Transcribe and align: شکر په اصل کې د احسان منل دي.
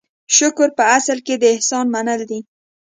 شکر 0.35 0.69
په 0.77 0.83
اصل 0.97 1.17
کې 1.25 1.35
د 1.37 1.43
احسان 1.55 1.85
منل 1.93 2.21
دي. 2.29 2.39